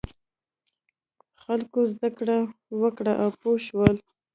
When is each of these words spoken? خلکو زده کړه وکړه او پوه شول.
خلکو 1.43 1.79
زده 1.93 2.09
کړه 2.17 2.37
وکړه 2.81 3.13
او 3.23 3.29
پوه 3.39 3.57
شول. 3.67 3.95